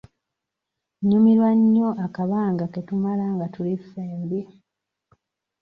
[0.99, 4.39] Nnyumirwa nnyo akabanga ke tumala nga tuli ffembi.